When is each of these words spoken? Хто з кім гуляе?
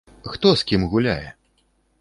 Хто 0.31 0.53
з 0.61 0.67
кім 0.71 0.87
гуляе? 0.95 1.31